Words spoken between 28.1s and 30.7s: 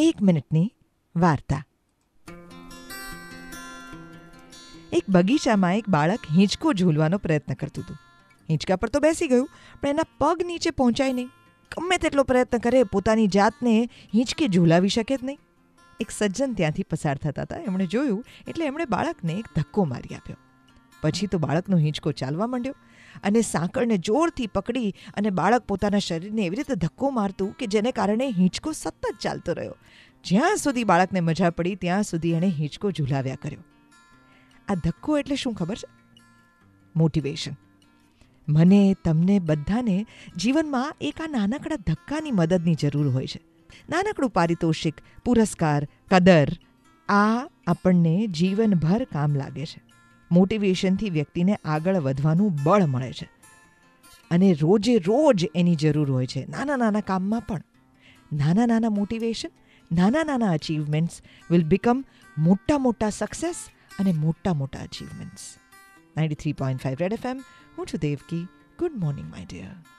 હિંચકો સતત ચાલતો રહ્યો. જ્યાં